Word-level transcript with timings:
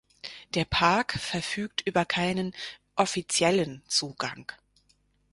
Der 0.55 0.65
Park 0.65 1.13
verfügt 1.19 1.83
über 1.85 2.05
keinen 2.05 2.55
„offiziellen“ 2.95 3.83
Zugang. 3.87 4.51